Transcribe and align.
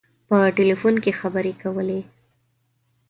په 0.27 0.37
ټلفون 0.57 0.95
کې 1.03 1.17
خبري 1.21 1.53
کولې. 1.61 1.99